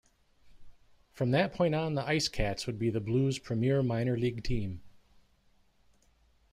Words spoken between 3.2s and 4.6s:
premier minor league